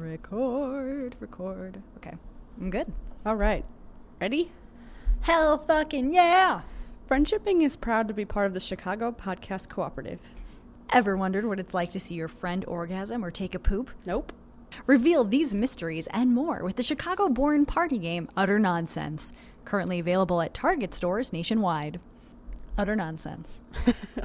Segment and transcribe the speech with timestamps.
[0.00, 1.80] Record, record.
[1.98, 2.14] Okay,
[2.60, 2.92] I'm good.
[3.24, 3.64] All right.
[4.20, 4.50] Ready?
[5.20, 6.62] Hell fucking yeah!
[7.08, 10.20] Friendshipping is proud to be part of the Chicago Podcast Cooperative.
[10.90, 13.90] Ever wondered what it's like to see your friend orgasm or take a poop?
[14.04, 14.32] Nope.
[14.86, 19.32] Reveal these mysteries and more with the Chicago born party game Utter Nonsense,
[19.64, 22.00] currently available at Target stores nationwide.
[22.76, 23.62] Utter Nonsense.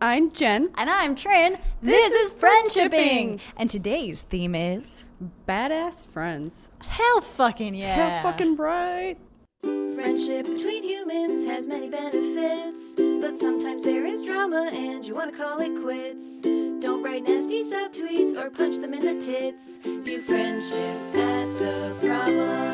[0.00, 0.70] I'm Jen.
[0.76, 1.56] And I'm Trin.
[1.80, 3.40] This, is Friendshipping!
[3.56, 5.06] And today's theme is
[5.48, 6.68] Badass friends.
[6.86, 7.94] Hell fucking yeah!
[7.94, 9.16] Hell fucking right.
[9.62, 15.36] Friendship between humans has many benefits, but sometimes there is drama and you want to
[15.36, 16.42] call it quits.
[16.42, 19.78] Don't write nasty subtweets or punch them in the tits.
[19.78, 22.65] View friendship at the problem.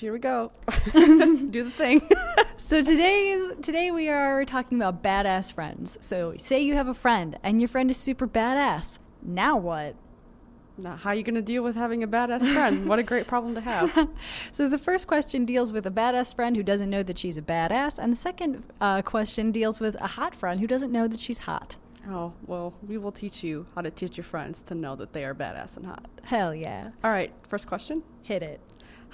[0.00, 0.50] Here we go.
[0.92, 2.02] Do the thing.
[2.56, 5.98] So today's today we are talking about badass friends.
[6.00, 8.98] So say you have a friend and your friend is super badass.
[9.22, 9.96] Now what?
[10.78, 12.86] now, how are you going to deal with having a badass friend?
[12.86, 14.08] what a great problem to have.
[14.52, 17.42] So the first question deals with a badass friend who doesn't know that she's a
[17.42, 21.18] badass, and the second uh, question deals with a hot friend who doesn't know that
[21.18, 21.76] she's hot.
[22.08, 25.24] Oh, well, we will teach you how to teach your friends to know that they
[25.24, 26.06] are badass and hot.
[26.22, 26.90] Hell yeah!
[27.02, 28.02] All right, first question.
[28.22, 28.60] Hit it.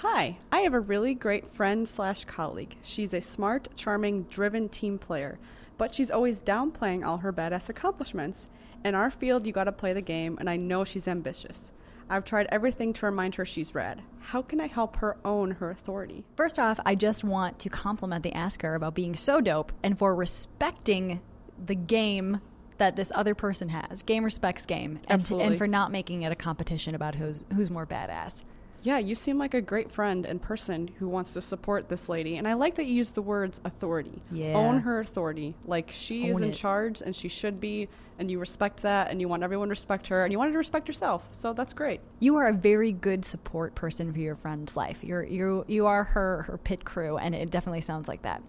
[0.00, 2.76] Hi, I have a really great friend slash colleague.
[2.82, 5.38] She's a smart, charming, driven team player,
[5.78, 8.48] but she's always downplaying all her badass accomplishments.
[8.84, 11.72] In our field, you gotta play the game, and I know she's ambitious.
[12.10, 14.02] I've tried everything to remind her she's rad.
[14.20, 16.24] How can I help her own her authority?
[16.36, 20.14] First off, I just want to compliment the asker about being so dope and for
[20.14, 21.22] respecting
[21.64, 22.42] the game
[22.76, 24.02] that this other person has.
[24.02, 27.86] Game respects game, and, and for not making it a competition about who's who's more
[27.86, 28.44] badass.
[28.82, 32.36] Yeah, you seem like a great friend and person who wants to support this lady,
[32.36, 34.22] and I like that you use the words authority.
[34.30, 34.54] Yeah.
[34.54, 35.54] Own her authority.
[35.64, 36.54] Like she is Own in it.
[36.54, 37.88] charge and she should be,
[38.18, 40.52] and you respect that, and you want everyone to respect her, and you want her
[40.54, 41.26] to respect yourself.
[41.32, 42.00] So that's great.
[42.20, 45.02] You are a very good support person for your friend's life.
[45.02, 48.42] You're you you are her her pit crew, and it definitely sounds like that.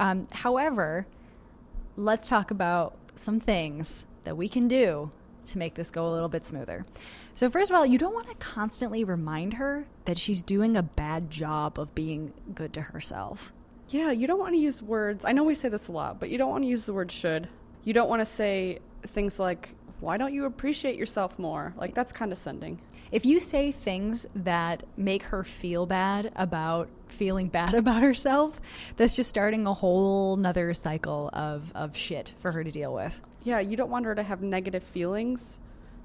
[0.00, 1.06] Um, however,
[1.96, 5.10] let's talk about some things that we can do
[5.46, 6.84] to make this go a little bit smoother.
[7.34, 10.82] So first of all, you don't want to constantly remind her that she's doing a
[10.82, 13.52] bad job of being good to herself.
[13.88, 15.24] Yeah, you don't want to use words.
[15.24, 17.12] I know we say this a lot, but you don't want to use the word
[17.12, 17.48] should.
[17.84, 19.70] You don't want to say things like,
[20.04, 21.74] why don't you appreciate yourself more?
[21.76, 22.80] Like, that's condescending.
[23.10, 28.60] If you say things that make her feel bad about feeling bad about herself,
[28.96, 33.20] that's just starting a whole nother cycle of, of shit for her to deal with.
[33.42, 35.58] Yeah, you don't want her to have negative feelings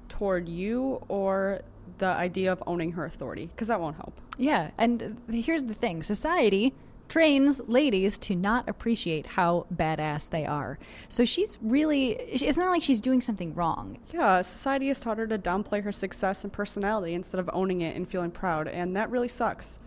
[0.08, 1.60] toward you or
[1.98, 4.18] the idea of owning her authority, because that won't help.
[4.38, 6.74] Yeah, and here's the thing society
[7.10, 10.78] trains ladies to not appreciate how badass they are.
[11.08, 13.98] So she's really, it's not like she's doing something wrong.
[14.12, 17.96] Yeah, society has taught her to downplay her success and personality instead of owning it
[17.96, 19.80] and feeling proud, and that really sucks.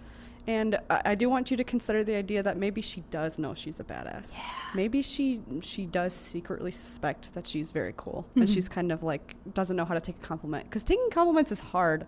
[0.46, 3.54] And I, I do want you to consider the idea that maybe she does know
[3.54, 4.34] she's a badass.
[4.34, 4.44] Yeah.
[4.76, 8.54] Maybe she she does secretly suspect that she's very cool, and mm-hmm.
[8.54, 11.62] she's kind of like doesn't know how to take a compliment because taking compliments is
[11.62, 12.06] hard.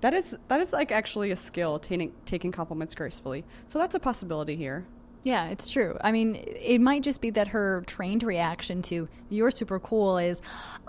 [0.00, 3.44] That is that is like actually a skill, taking taking compliments gracefully.
[3.66, 4.86] So that's a possibility here.
[5.24, 5.98] Yeah, it's true.
[6.00, 10.40] I mean, it might just be that her trained reaction to you're super cool is,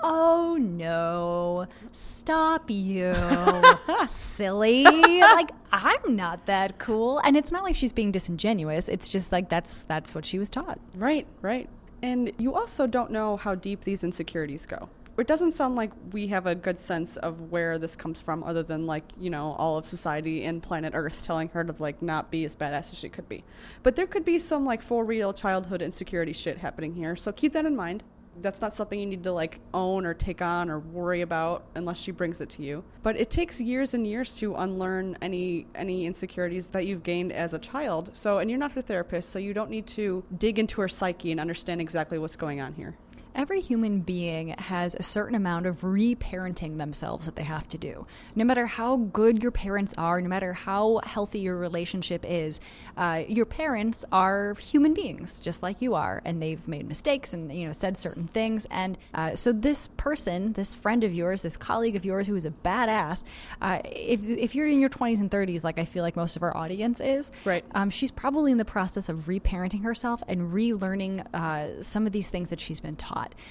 [0.03, 3.15] oh no, stop you,
[4.07, 4.83] silly.
[4.83, 7.19] like, I'm not that cool.
[7.23, 8.87] And it's not like she's being disingenuous.
[8.87, 10.79] It's just like that's that's what she was taught.
[10.95, 11.67] Right, right.
[12.01, 14.89] And you also don't know how deep these insecurities go.
[15.19, 18.63] It doesn't sound like we have a good sense of where this comes from, other
[18.63, 22.31] than like, you know, all of society and planet Earth telling her to like not
[22.31, 23.43] be as badass as she could be.
[23.83, 27.51] But there could be some like for real childhood insecurity shit happening here, so keep
[27.53, 28.03] that in mind.
[28.41, 31.99] That's not something you need to like own or take on or worry about unless
[31.99, 32.85] she brings it to you.
[33.03, 37.53] But it takes years and years to unlearn any any insecurities that you've gained as
[37.53, 38.11] a child.
[38.13, 41.31] So and you're not her therapist, so you don't need to dig into her psyche
[41.31, 42.95] and understand exactly what's going on here.
[43.35, 48.05] Every human being has a certain amount of reparenting themselves that they have to do.
[48.35, 52.59] No matter how good your parents are, no matter how healthy your relationship is,
[52.97, 57.51] uh, your parents are human beings, just like you are, and they've made mistakes and
[57.53, 58.65] you know said certain things.
[58.71, 62.45] And uh, so this person, this friend of yours, this colleague of yours who is
[62.45, 63.23] a badass,
[63.61, 66.43] uh, if if you're in your 20s and 30s, like I feel like most of
[66.43, 67.63] our audience is, Right.
[67.73, 72.29] um, she's probably in the process of reparenting herself and relearning uh, some of these
[72.29, 73.08] things that she's been taught.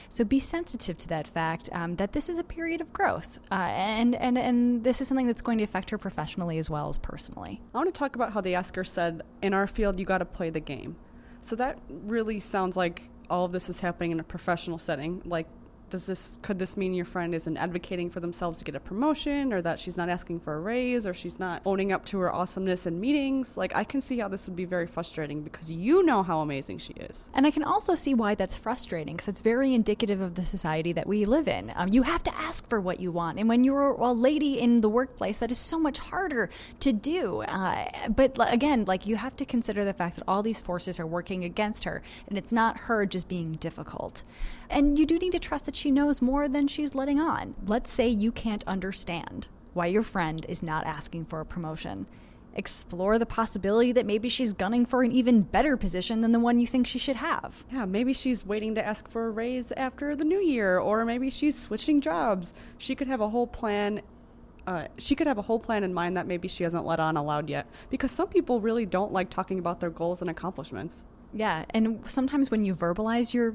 [0.09, 3.55] So be sensitive to that fact um, that this is a period of growth, uh,
[3.55, 6.99] and and and this is something that's going to affect her professionally as well as
[6.99, 7.61] personally.
[7.75, 10.25] I want to talk about how the asker said, in our field, you got to
[10.25, 10.97] play the game.
[11.43, 15.23] So that really sounds like all of this is happening in a professional setting.
[15.25, 15.47] Like
[15.91, 19.53] does this could this mean your friend isn't advocating for themselves to get a promotion
[19.53, 22.33] or that she's not asking for a raise or she's not owning up to her
[22.33, 26.03] awesomeness in meetings like i can see how this would be very frustrating because you
[26.05, 29.41] know how amazing she is And I can also see why that's frustrating because it's
[29.41, 31.73] very indicative of the society that we live in.
[31.77, 33.39] Um, you have to ask for what you want.
[33.39, 36.51] And when you're a lady in the workplace, that is so much harder
[36.81, 37.43] to do.
[37.43, 41.07] Uh, but again, like you have to consider the fact that all these forces are
[41.07, 44.23] working against her and it's not her just being difficult.
[44.71, 47.55] And you do need to trust that she knows more than she's letting on.
[47.67, 52.07] Let's say you can't understand why your friend is not asking for a promotion
[52.55, 56.59] explore the possibility that maybe she's gunning for an even better position than the one
[56.59, 57.63] you think she should have.
[57.71, 61.31] yeah maybe she's waiting to ask for a raise after the new year or maybe
[61.31, 64.01] she's switching jobs she could have a whole plan
[64.67, 67.17] uh, she could have a whole plan in mind that maybe she hasn't let on
[67.17, 71.65] aloud yet because some people really don't like talking about their goals and accomplishments Yeah,
[71.71, 73.55] and sometimes when you verbalize your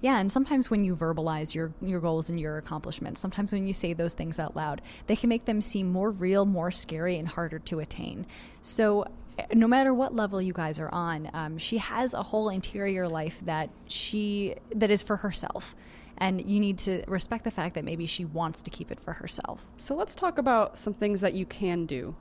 [0.00, 3.72] yeah, and sometimes when you verbalize your your goals and your accomplishments, sometimes when you
[3.72, 7.28] say those things out loud, they can make them seem more real, more scary, and
[7.28, 8.26] harder to attain.
[8.60, 9.04] So,
[9.38, 13.08] eh, no matter what level you guys are on, um, she has a whole interior
[13.08, 15.74] life that she that is for herself,
[16.18, 19.12] and you need to respect the fact that maybe she wants to keep it for
[19.14, 19.66] herself.
[19.76, 22.14] so let's talk about some things that you can do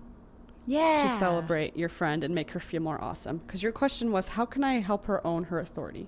[0.66, 3.38] Yeah, to celebrate your friend and make her feel more awesome.
[3.40, 6.08] Because your question was, how can I help her own her authority?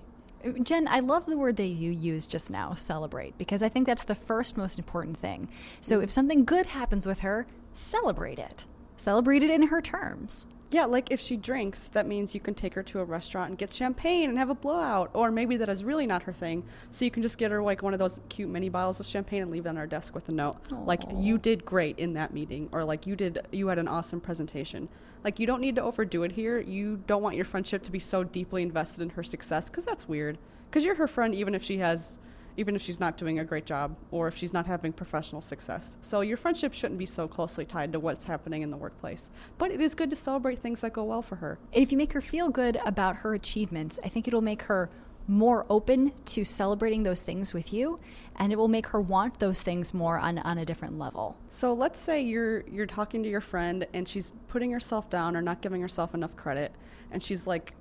[0.62, 4.04] Jen, I love the word that you used just now, celebrate, because I think that's
[4.04, 5.48] the first most important thing.
[5.80, 8.66] So if something good happens with her, celebrate it.
[8.96, 10.46] Celebrate it in her terms.
[10.70, 13.58] Yeah, like if she drinks, that means you can take her to a restaurant and
[13.58, 15.10] get champagne and have a blowout.
[15.14, 16.62] Or maybe that is really not her thing.
[16.90, 19.42] So you can just get her like one of those cute mini bottles of champagne
[19.42, 20.56] and leave it on her desk with a note.
[20.84, 24.20] Like you did great in that meeting or like you did you had an awesome
[24.20, 24.90] presentation.
[25.24, 26.60] Like you don't need to overdo it here.
[26.60, 30.06] You don't want your friendship to be so deeply invested in her success cuz that's
[30.06, 30.36] weird.
[30.70, 32.18] Cuz you're her friend even if she has
[32.58, 35.96] even if she's not doing a great job or if she's not having professional success.
[36.02, 39.30] So your friendship shouldn't be so closely tied to what's happening in the workplace.
[39.56, 41.58] But it is good to celebrate things that go well for her.
[41.72, 44.90] And if you make her feel good about her achievements, I think it'll make her
[45.28, 47.98] more open to celebrating those things with you,
[48.36, 51.36] and it will make her want those things more on, on a different level.
[51.50, 55.42] So let's say you're you're talking to your friend and she's putting herself down or
[55.42, 56.72] not giving herself enough credit
[57.12, 57.74] and she's like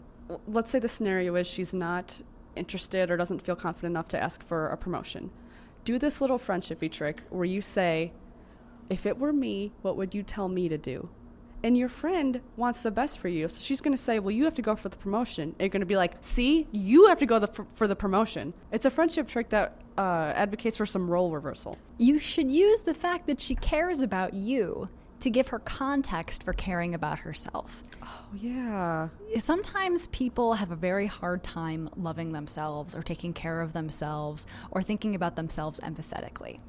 [0.48, 2.22] let's say the scenario is she's not
[2.58, 5.32] interested or doesn't feel confident enough to ask for a promotion.
[5.86, 8.12] Do this little friendshipy trick where you say,
[8.90, 11.10] "If it were me, what would you tell me to do?"
[11.64, 14.46] And your friend wants the best for you, so she's going to say, "Well, you
[14.46, 17.18] have to go for the promotion." And you're going to be like, "See, you have
[17.20, 21.10] to go the, for, the promotion." It's a friendship trick that uh, advocates for some
[21.10, 21.78] role reversal.
[21.98, 24.90] You should use the fact that she cares about you
[25.20, 27.84] to give her context for caring about herself.
[28.04, 29.10] Oh yeah.
[29.38, 34.82] Sometimes people have a very hard time loving themselves or taking care of themselves or
[34.82, 36.60] thinking about themselves empathetically.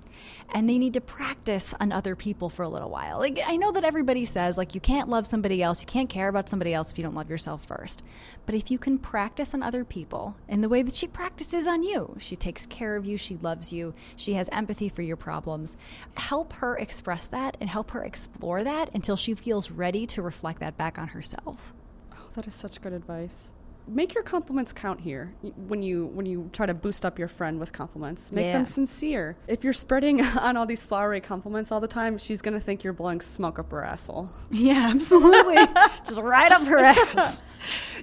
[0.52, 3.18] And they need to practice on other people for a little while.
[3.18, 6.28] Like I know that everybody says like you can't love somebody else, you can't care
[6.28, 8.02] about somebody else if you don't love yourself first.
[8.46, 11.82] But if you can practice on other people in the way that she practices on
[11.82, 15.76] you, she takes care of you, she loves you, she has empathy for your problems,
[16.16, 20.60] help her express that and help her explore that until she feels ready to reflect
[20.60, 21.74] that back on herself.
[22.12, 23.52] Oh, that is such good advice.
[23.86, 25.32] Make your compliments count here.
[25.56, 28.52] When you when you try to boost up your friend with compliments, make Yeah.
[28.52, 29.34] them sincere.
[29.46, 32.92] If you're spreading on all these flowery compliments all the time, she's gonna think you're
[32.92, 34.28] blowing smoke up her asshole.
[34.50, 35.56] Yeah, absolutely.
[36.06, 37.42] Just right up her ass.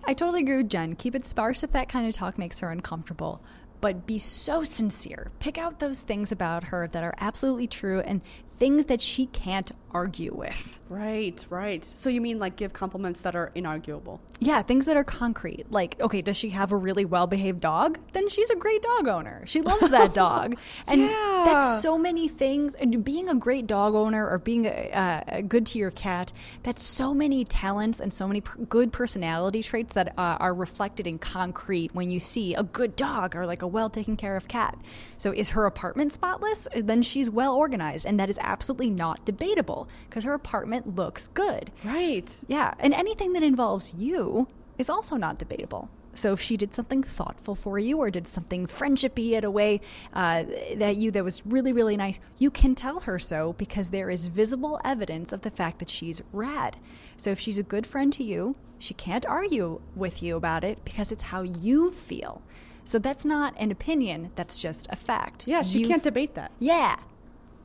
[0.05, 0.95] I totally agree with Jen.
[0.95, 3.41] Keep it sparse if that kind of talk makes her uncomfortable.
[3.81, 5.29] But be so sincere.
[5.39, 8.23] Pick out those things about her that are absolutely true and
[8.57, 10.79] things that she can't argue with.
[10.89, 11.89] Right, right.
[11.93, 14.19] So you mean like give compliments that are inarguable?
[14.39, 15.71] Yeah, things that are concrete.
[15.71, 17.97] Like, okay, does she have a really well behaved dog?
[18.11, 19.43] Then she's a great dog owner.
[19.45, 20.57] She loves that dog.
[20.87, 21.41] And Yeah.
[21.45, 22.75] that's so many things.
[22.75, 26.33] And being a great dog owner or being uh, uh, good to your cat,
[26.63, 31.17] that's so many talents and so many good personality traits that uh, are reflected in
[31.19, 34.77] concrete when you see a good dog or like a well taken care of cat.
[35.17, 36.67] So is her apartment spotless?
[36.75, 38.05] Then she's well organized.
[38.05, 41.71] And that is absolutely not debatable because her apartment looks good.
[41.83, 42.29] Right.
[42.47, 44.47] Yeah, and anything that involves you
[44.77, 45.89] is also not debatable.
[46.13, 49.81] So if she did something thoughtful for you or did something friendshipy in a way
[50.13, 54.09] uh, that you that was really really nice, you can tell her so because there
[54.09, 56.77] is visible evidence of the fact that she's rad.
[57.17, 60.83] So if she's a good friend to you, she can't argue with you about it
[60.85, 62.41] because it's how you feel.
[62.85, 65.47] So that's not an opinion, that's just a fact.
[65.47, 66.51] Yeah, she You can't debate that.
[66.59, 66.97] Yeah.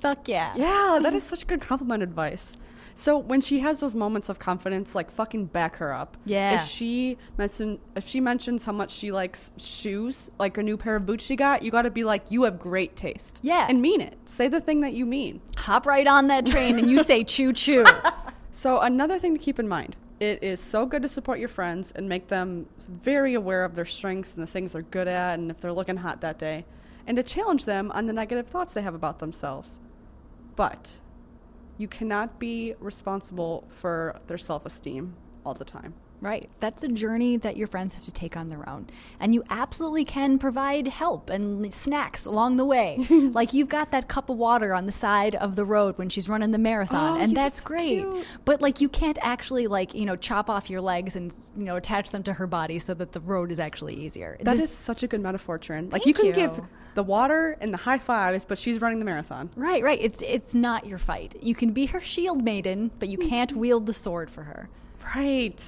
[0.01, 0.55] Fuck yeah.
[0.57, 2.57] Yeah, that is such good compliment advice.
[2.95, 6.17] So when she has those moments of confidence, like fucking back her up.
[6.25, 6.57] Yeah.
[6.57, 10.97] If she mention if she mentions how much she likes shoes, like a new pair
[10.97, 13.41] of boots she got, you got to be like, you have great taste.
[13.43, 13.67] Yeah.
[13.69, 14.19] And mean it.
[14.27, 15.41] Say the thing that you mean.
[15.57, 17.85] Hop right on that train and you say choo choo.
[18.51, 19.97] So another thing to keep in mind.
[20.19, 23.87] It is so good to support your friends and make them very aware of their
[23.87, 26.67] strengths and the things they're good at and if they're looking hot that day,
[27.07, 29.81] and to challenge them on the negative thoughts they have about themselves.
[30.61, 31.01] But
[31.79, 35.95] you cannot be responsible for their self esteem all the time.
[36.21, 36.51] Right.
[36.61, 38.89] That's a journey that your friends have to take on their own.
[39.19, 42.99] And you absolutely can provide help and snacks along the way.
[43.11, 46.29] like you've got that cup of water on the side of the road when she's
[46.29, 48.01] running the marathon, Oh, and that's great.
[48.03, 48.27] cute.
[48.45, 51.77] But like you can't actually like, you know, chop off your legs and, you know,
[51.77, 54.37] attach them to her body so that the road is actually easier.
[54.43, 55.89] That is This- such a good metaphor, Trin.
[55.91, 56.33] Like you can you.
[56.33, 56.61] give
[56.97, 59.49] the water and the high fives, but she's running the marathon.
[59.57, 59.99] Right, right.
[60.03, 61.35] It's it's not your fight.
[61.41, 64.69] You can be her shield maiden, but you can't wield the sword for her.
[65.17, 65.65] Right.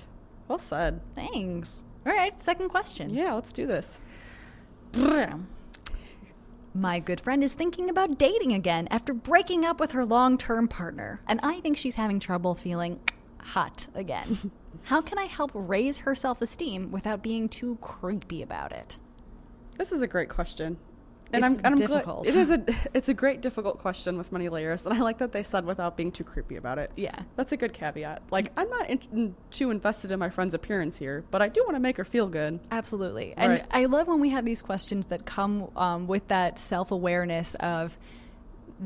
[0.52, 1.00] Well said.
[1.14, 1.82] Thanks.
[2.04, 3.08] All right, second question.
[3.08, 3.98] Yeah, let's do this.
[6.74, 10.68] My good friend is thinking about dating again after breaking up with her long term
[10.68, 13.00] partner, and I think she's having trouble feeling
[13.38, 14.52] hot again.
[14.82, 18.98] How can I help raise her self esteem without being too creepy about it?
[19.78, 20.76] This is a great question.
[21.32, 22.26] And It's I'm, and I'm glad- difficult.
[22.26, 22.62] it is a
[22.94, 25.96] it's a great difficult question with many layers, and I like that they said without
[25.96, 26.90] being too creepy about it.
[26.96, 27.18] Yeah.
[27.36, 28.22] That's a good caveat.
[28.30, 31.76] Like I'm not in, too invested in my friend's appearance here, but I do want
[31.76, 32.60] to make her feel good.
[32.70, 33.34] Absolutely.
[33.36, 33.66] And Right.
[33.70, 37.96] I love when we have these questions that come um, with that self awareness of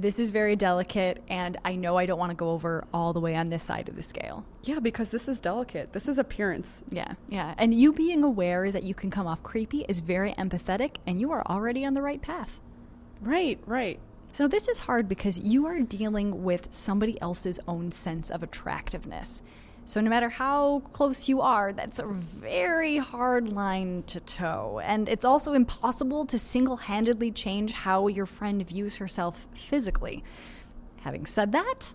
[0.00, 3.20] this is very delicate, and I know I don't want to go over all the
[3.20, 4.44] way on this side of the scale.
[4.62, 5.92] Yeah, because this is delicate.
[5.92, 6.82] This is appearance.
[6.90, 7.54] Yeah, yeah.
[7.58, 11.32] And you being aware that you can come off creepy is very empathetic, and you
[11.32, 12.60] are already on the right path.
[13.20, 13.98] Right, right.
[14.32, 19.42] So, this is hard because you are dealing with somebody else's own sense of attractiveness.
[19.88, 24.80] So, no matter how close you are, that's a very hard line to toe.
[24.82, 30.24] And it's also impossible to single handedly change how your friend views herself physically.
[31.02, 31.94] Having said that,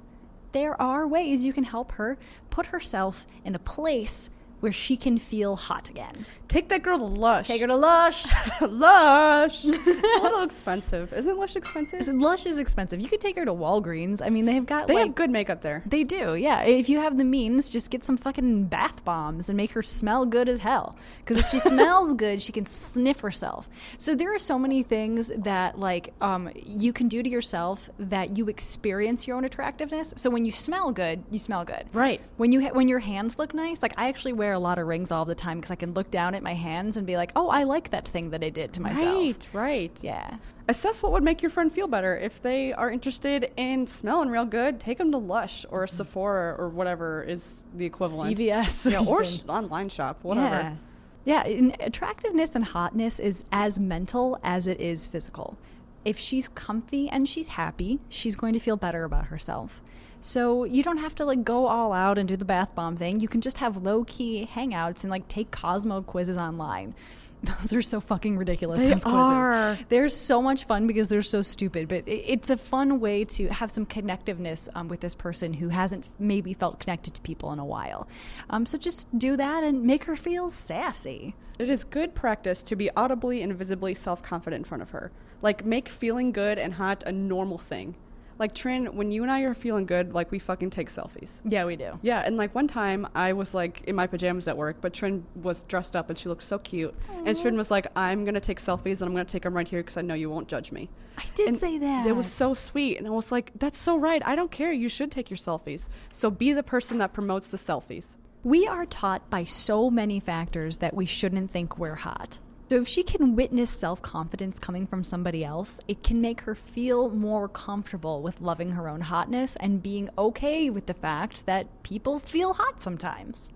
[0.53, 2.17] there are ways you can help her
[2.49, 4.29] put herself in a place
[4.61, 6.25] where she can feel hot again.
[6.47, 7.47] Take that girl to Lush.
[7.47, 8.25] Take her to Lush.
[8.61, 9.65] Lush.
[9.65, 11.13] it's a little expensive.
[11.13, 12.07] Isn't Lush expensive?
[12.07, 12.99] Lush is expensive.
[12.99, 14.21] You could take her to Walgreens.
[14.21, 15.81] I mean, they've got They like have good makeup there.
[15.85, 16.61] They do, yeah.
[16.63, 20.25] If you have the means, just get some fucking bath bombs and make her smell
[20.25, 20.97] good as hell.
[21.19, 23.69] Because if she smells good, she can sniff herself.
[23.97, 28.37] So there are so many things that like um, you can do to yourself that
[28.37, 30.13] you experience your own attractiveness.
[30.17, 31.85] So when you smell good, you smell good.
[31.93, 32.21] Right.
[32.37, 34.87] When you ha- when your hands look nice, like I actually wear a lot of
[34.87, 37.31] rings all the time because I can look down at my hands and be like,
[37.35, 39.17] oh, I like that thing that I did to myself.
[39.17, 39.99] Right, right.
[40.01, 40.37] Yeah.
[40.67, 42.17] Assess what would make your friend feel better.
[42.17, 45.95] If they are interested in smelling real good, take them to Lush or mm-hmm.
[45.95, 48.37] Sephora or whatever is the equivalent.
[48.37, 48.91] CVS.
[48.91, 50.55] Yeah, or sh- online shop, whatever.
[50.55, 50.75] Yeah.
[51.23, 55.57] Yeah, and attractiveness and hotness is as mental as it is physical.
[56.03, 59.81] If she's comfy and she's happy, she's going to feel better about herself.
[60.19, 63.19] So you don't have to like go all out and do the bath bomb thing.
[63.19, 66.93] You can just have low key hangouts and like take Cosmo quizzes online.
[67.43, 68.83] Those are so fucking ridiculous.
[68.83, 69.17] They those quizzes.
[69.17, 69.79] are.
[69.89, 73.71] They're so much fun because they're so stupid, but it's a fun way to have
[73.71, 77.65] some connectiveness um, with this person who hasn't maybe felt connected to people in a
[77.65, 78.07] while.
[78.51, 81.33] Um, so just do that and make her feel sassy.
[81.57, 85.11] It is good practice to be audibly and visibly self confident in front of her.
[85.41, 87.95] Like, make feeling good and hot a normal thing.
[88.39, 91.41] Like, Trin, when you and I are feeling good, like, we fucking take selfies.
[91.43, 91.99] Yeah, we do.
[92.01, 95.23] Yeah, and like one time I was like in my pajamas at work, but Trin
[95.35, 96.95] was dressed up and she looked so cute.
[97.23, 99.81] And Trin was like, I'm to take selfies and I'm to take them right here
[99.81, 100.89] because I know you won't judge me.
[101.19, 102.07] I did And say that.
[102.07, 102.97] It was so sweet.
[102.97, 104.23] And I was like, that's so right.
[104.25, 104.71] I don't care.
[104.71, 105.87] You should take your selfies.
[106.11, 108.15] So be the person that promotes the selfies.
[108.43, 112.39] We are taught by so many factors that we shouldn't think we're hot.
[112.71, 116.55] So if she can witness self confidence coming from somebody else, it can make her
[116.55, 121.83] feel more comfortable with loving her own hotness and being okay with the fact that
[121.83, 123.51] people feel hot sometimes.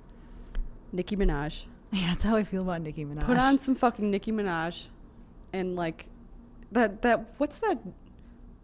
[0.91, 1.63] Nicki Minaj.
[1.93, 3.25] Yeah, that's how I feel about Nicki Minaj.
[3.25, 4.87] Put on some fucking Nicki Minaj
[5.53, 6.07] and like
[6.73, 7.77] that, that, what's that?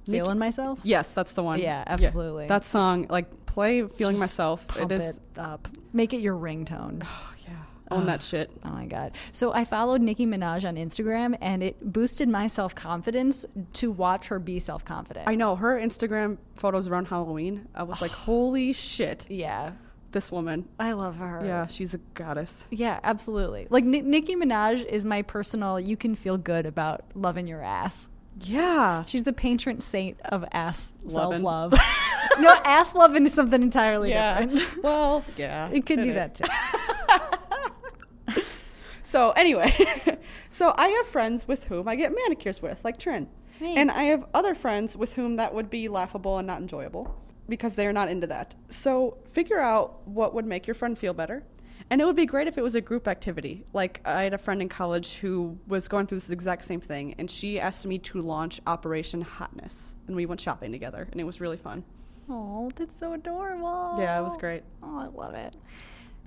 [0.06, 0.82] feeling myself.
[0.84, 1.62] Yes, that's the one.
[1.62, 2.48] Yeah, absolutely.
[2.48, 4.68] That song, like play Feeling Just Myself.
[4.68, 5.18] Pump it is.
[5.18, 5.70] it up.
[5.94, 7.08] Make it your ringtone.
[7.14, 7.64] Oh, yeah.
[7.92, 8.06] Own ah.
[8.06, 8.50] that shit.
[8.64, 9.14] Oh my god!
[9.32, 14.28] So I followed Nicki Minaj on Instagram, and it boosted my self confidence to watch
[14.28, 15.28] her be self confident.
[15.28, 17.68] I know her Instagram photos around Halloween.
[17.76, 19.74] I was like, holy shit, yeah,
[20.12, 20.68] this woman.
[20.80, 21.44] I love her.
[21.46, 22.64] Yeah, she's a goddess.
[22.72, 23.68] yeah, absolutely.
[23.70, 25.80] Like Ni- Nicki Minaj is my personal.
[25.80, 28.10] You can feel good about loving your ass.
[28.40, 29.04] Yeah.
[29.06, 31.74] She's the patron saint of ass self love.
[32.40, 34.84] no, ass loving is something entirely different.
[34.84, 35.70] well, yeah.
[35.72, 36.16] It could be is.
[36.16, 36.46] that too.
[39.12, 39.74] So anyway,
[40.50, 43.28] so I have friends with whom I get manicures with, like Trin,
[43.60, 43.78] Right.
[43.78, 47.14] and I have other friends with whom that would be laughable and not enjoyable
[47.50, 48.56] because they're not into that.
[48.70, 51.44] So figure out what would make your friend feel better.
[51.90, 53.66] And it would be great if it was a group activity.
[53.74, 57.14] Like I had a friend in college who was going through this exact same thing,
[57.18, 61.26] and she asked me to launch Operation Hotness, and we went shopping together, and it
[61.26, 61.84] was really fun.
[62.30, 63.96] Oh, that's so adorable.
[64.00, 64.64] Yeah, it was great.
[64.82, 65.58] Oh, I love it.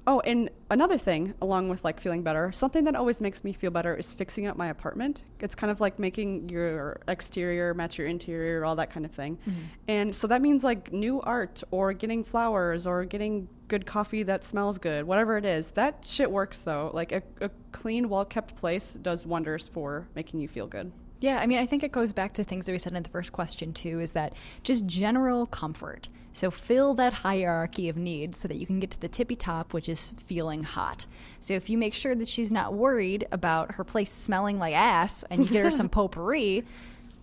[0.07, 3.71] Oh, and another thing, along with like feeling better, something that always makes me feel
[3.71, 5.23] better is fixing up my apartment.
[5.41, 9.39] It's kind of like making your exterior match your interior, all that kind of thing.
[9.39, 9.61] Mm-hmm.
[9.89, 14.45] And so that means like new art or getting flowers or getting good coffee that
[14.45, 15.71] smells good, whatever it is.
[15.71, 16.91] That shit works though.
[16.93, 20.93] Like a, a clean, well kept place does wonders for making you feel good.
[21.25, 23.09] Yeah, I mean, I think it goes back to things that we said in the
[23.09, 23.99] first question too.
[23.99, 26.11] Is that just general comfort?
[26.35, 29.73] So fill that hierarchy of needs so that you can get to the tippy top,
[29.73, 31.07] which is feeling hot.
[31.40, 35.25] So if you make sure that she's not worried about her place smelling like ass,
[35.31, 36.62] and you get her some potpourri,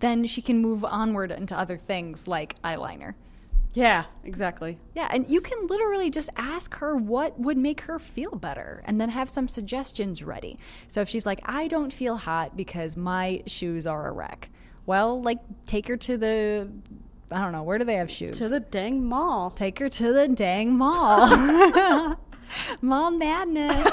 [0.00, 3.14] then she can move onward into other things like eyeliner.
[3.74, 4.78] Yeah, exactly.
[4.94, 9.00] Yeah, and you can literally just ask her what would make her feel better and
[9.00, 10.58] then have some suggestions ready.
[10.88, 14.50] So if she's like, I don't feel hot because my shoes are a wreck,
[14.84, 16.68] well, like, take her to the,
[17.30, 18.36] I don't know, where do they have shoes?
[18.38, 19.50] To the dang mall.
[19.50, 22.18] Take her to the dang mall.
[22.82, 23.90] mall madness.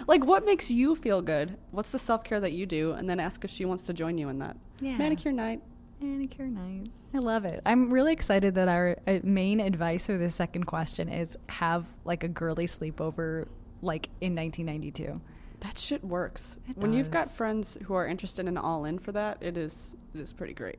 [0.06, 1.56] like what makes you feel good?
[1.70, 2.92] What's the self care that you do?
[2.92, 4.56] And then ask if she wants to join you in that.
[4.80, 4.96] Yeah.
[4.96, 5.62] Manicure night.
[6.00, 6.88] Manicure night.
[7.12, 7.60] I love it.
[7.66, 12.24] I'm really excited that our uh, main advice for the second question is have like
[12.24, 13.46] a girly sleepover
[13.82, 15.20] like in 1992.
[15.60, 16.58] That shit works.
[16.68, 19.94] It when you've got friends who are interested in all in for that, it is
[20.14, 20.78] it is pretty great.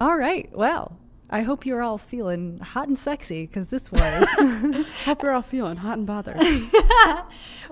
[0.00, 0.50] All right.
[0.52, 4.28] Well, I hope you're all feeling hot and sexy because this was.
[5.04, 6.36] Hope you're all feeling hot and bothered.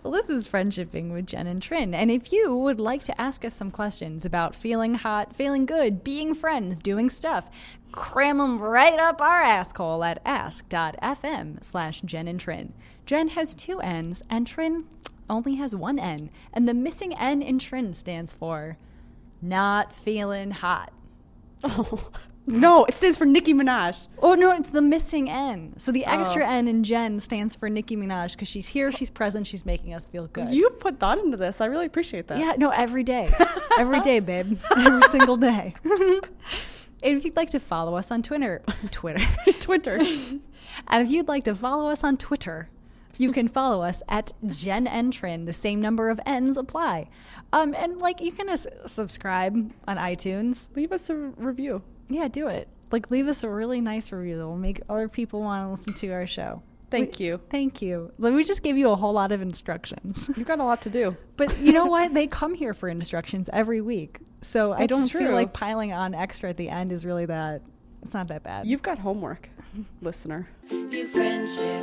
[0.02, 1.94] well, this is Friendshipping with Jen and Trin.
[1.94, 6.02] And if you would like to ask us some questions about feeling hot, feeling good,
[6.02, 7.48] being friends, doing stuff,
[7.92, 12.72] cram them right up our asshole at ask.fm slash Jen and Trin.
[13.06, 14.84] Jen has two N's and Trin
[15.30, 16.30] only has one N.
[16.52, 18.78] And the missing N in Trin stands for
[19.40, 20.92] not feeling hot.
[21.62, 22.10] oh.
[22.46, 24.06] No, it stands for Nicki Minaj.
[24.20, 25.74] Oh no, it's the missing N.
[25.78, 26.48] So the extra Oh.
[26.50, 30.04] N in Jen stands for Nicki Minaj because she's here, she's present, she's making us
[30.04, 30.50] feel good.
[30.50, 31.60] You've put thought into this.
[31.62, 32.38] I really appreciate that.
[32.38, 33.30] yeah, no, every day,
[33.78, 35.74] every day, babe, every single day.
[35.84, 39.24] and if you'd like to follow us on Twitter, Twitter,
[39.60, 39.96] Twitter.
[39.98, 40.40] and
[41.06, 42.68] if you'd like to follow us on Twitter,
[43.16, 45.44] you can follow us at Jen and Trin.
[45.46, 47.08] The same number of N's apply.
[47.54, 50.68] Um, and like you can s- subscribe on iTunes.
[50.74, 51.82] Leave us a review.
[52.08, 52.68] Yeah, do it.
[52.90, 55.94] Like leave us a really nice review that will make other people want to listen
[55.94, 56.62] to our show.
[56.90, 57.40] Thank We- you.
[57.50, 58.12] Thank you.
[58.18, 60.30] Like, we just gave you a whole lot of instructions.
[60.36, 61.16] You've got a lot to do.
[61.36, 62.14] But you know what?
[62.14, 64.18] They come here for instructions every week.
[64.42, 65.20] So I don't true.
[65.22, 67.62] feel like piling on extra at the end is really that.
[68.02, 68.66] It's not that bad.
[68.66, 69.48] You've got homework,
[70.02, 70.46] listener.
[70.68, 71.82] View friendship